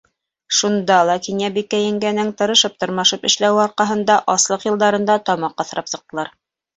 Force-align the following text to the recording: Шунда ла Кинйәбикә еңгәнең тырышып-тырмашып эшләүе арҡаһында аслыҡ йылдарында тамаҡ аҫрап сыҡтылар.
Шунда 0.59 0.95
ла 1.09 1.17
Кинйәбикә 1.25 1.81
еңгәнең 1.81 2.31
тырышып-тырмашып 2.39 3.27
эшләүе 3.31 3.61
арҡаһында 3.65 4.15
аслыҡ 4.37 4.65
йылдарында 4.69 5.19
тамаҡ 5.29 5.63
аҫрап 5.65 5.93
сыҡтылар. 5.93 6.33